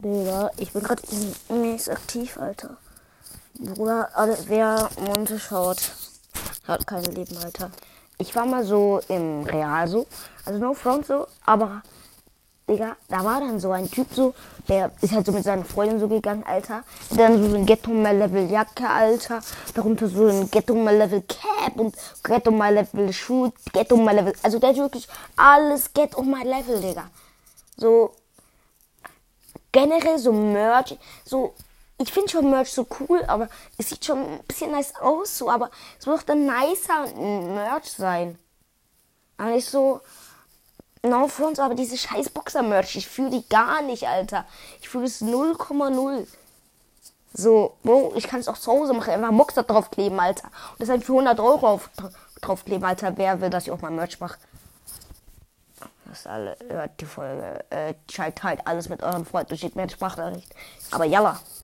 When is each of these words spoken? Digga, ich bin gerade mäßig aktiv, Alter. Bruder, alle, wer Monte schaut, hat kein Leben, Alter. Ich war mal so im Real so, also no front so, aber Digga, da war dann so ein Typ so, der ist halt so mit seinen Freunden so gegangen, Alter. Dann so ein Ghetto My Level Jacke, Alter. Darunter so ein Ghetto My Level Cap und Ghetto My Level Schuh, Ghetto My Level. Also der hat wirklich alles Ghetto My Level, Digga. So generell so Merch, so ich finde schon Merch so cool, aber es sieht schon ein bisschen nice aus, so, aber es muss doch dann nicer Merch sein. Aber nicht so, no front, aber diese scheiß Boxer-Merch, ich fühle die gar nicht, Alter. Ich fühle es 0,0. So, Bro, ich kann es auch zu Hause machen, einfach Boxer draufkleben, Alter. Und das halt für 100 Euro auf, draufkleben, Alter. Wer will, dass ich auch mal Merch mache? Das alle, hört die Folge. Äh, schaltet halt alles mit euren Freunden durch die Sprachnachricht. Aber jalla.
Digga, 0.00 0.52
ich 0.58 0.72
bin 0.72 0.82
gerade 0.84 1.02
mäßig 1.48 1.92
aktiv, 1.92 2.38
Alter. 2.38 2.76
Bruder, 3.58 4.08
alle, 4.14 4.38
wer 4.46 4.88
Monte 5.00 5.40
schaut, 5.40 5.78
hat 6.68 6.86
kein 6.86 7.02
Leben, 7.02 7.36
Alter. 7.38 7.72
Ich 8.16 8.36
war 8.36 8.46
mal 8.46 8.64
so 8.64 9.00
im 9.08 9.42
Real 9.42 9.88
so, 9.88 10.06
also 10.44 10.60
no 10.60 10.74
front 10.74 11.06
so, 11.06 11.26
aber 11.44 11.82
Digga, 12.68 12.96
da 13.08 13.24
war 13.24 13.40
dann 13.40 13.58
so 13.58 13.72
ein 13.72 13.90
Typ 13.90 14.06
so, 14.14 14.34
der 14.68 14.92
ist 15.00 15.12
halt 15.12 15.26
so 15.26 15.32
mit 15.32 15.42
seinen 15.42 15.64
Freunden 15.64 15.98
so 15.98 16.06
gegangen, 16.06 16.44
Alter. 16.46 16.84
Dann 17.16 17.50
so 17.50 17.56
ein 17.56 17.66
Ghetto 17.66 17.90
My 17.90 18.12
Level 18.12 18.48
Jacke, 18.48 18.88
Alter. 18.88 19.40
Darunter 19.74 20.06
so 20.06 20.26
ein 20.26 20.48
Ghetto 20.48 20.76
My 20.76 20.92
Level 20.92 21.22
Cap 21.22 21.74
und 21.74 21.96
Ghetto 22.22 22.52
My 22.52 22.70
Level 22.70 23.12
Schuh, 23.12 23.50
Ghetto 23.72 23.96
My 23.96 24.12
Level. 24.12 24.32
Also 24.44 24.60
der 24.60 24.68
hat 24.68 24.76
wirklich 24.76 25.08
alles 25.34 25.92
Ghetto 25.92 26.22
My 26.22 26.44
Level, 26.44 26.80
Digga. 26.80 27.10
So 27.76 28.12
generell 29.78 30.18
so 30.18 30.32
Merch, 30.32 30.96
so 31.24 31.54
ich 31.98 32.12
finde 32.12 32.28
schon 32.28 32.50
Merch 32.50 32.72
so 32.72 32.86
cool, 33.00 33.24
aber 33.26 33.48
es 33.76 33.88
sieht 33.88 34.04
schon 34.04 34.18
ein 34.18 34.40
bisschen 34.46 34.70
nice 34.70 34.94
aus, 35.00 35.38
so, 35.38 35.50
aber 35.50 35.70
es 35.98 36.06
muss 36.06 36.20
doch 36.20 36.26
dann 36.26 36.46
nicer 36.46 37.06
Merch 37.16 37.90
sein. 37.90 38.38
Aber 39.36 39.50
nicht 39.50 39.68
so, 39.68 40.00
no 41.02 41.28
front, 41.28 41.58
aber 41.58 41.74
diese 41.74 41.96
scheiß 41.96 42.30
Boxer-Merch, 42.30 42.96
ich 42.96 43.08
fühle 43.08 43.30
die 43.30 43.48
gar 43.48 43.82
nicht, 43.82 44.06
Alter. 44.06 44.44
Ich 44.80 44.88
fühle 44.88 45.06
es 45.06 45.22
0,0. 45.22 46.26
So, 47.34 47.76
Bro, 47.82 48.14
ich 48.16 48.26
kann 48.26 48.40
es 48.40 48.48
auch 48.48 48.58
zu 48.58 48.72
Hause 48.72 48.94
machen, 48.94 49.12
einfach 49.12 49.36
Boxer 49.36 49.62
draufkleben, 49.62 50.18
Alter. 50.18 50.48
Und 50.72 50.80
das 50.80 50.88
halt 50.88 51.04
für 51.04 51.12
100 51.12 51.38
Euro 51.40 51.68
auf, 51.68 51.90
draufkleben, 52.40 52.84
Alter. 52.84 53.16
Wer 53.16 53.40
will, 53.40 53.50
dass 53.50 53.64
ich 53.64 53.72
auch 53.72 53.80
mal 53.80 53.90
Merch 53.90 54.18
mache? 54.18 54.38
Das 56.18 56.26
alle, 56.26 56.56
hört 56.68 57.00
die 57.00 57.04
Folge. 57.04 57.64
Äh, 57.70 57.94
schaltet 58.10 58.42
halt 58.42 58.66
alles 58.66 58.88
mit 58.88 59.04
euren 59.04 59.24
Freunden 59.24 59.50
durch 59.50 59.60
die 59.60 59.88
Sprachnachricht. 59.88 60.52
Aber 60.90 61.04
jalla. 61.04 61.38